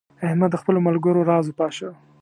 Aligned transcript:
احمد 0.27 0.49
د 0.51 0.55
خپلو 0.61 0.79
ملګرو 0.87 1.27
راز 1.29 1.45
وپاشه. 1.47 1.89